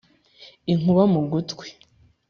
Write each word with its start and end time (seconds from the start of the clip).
inkuba 0.73 1.03
mu 1.13 1.21
gutwi; 1.31 1.67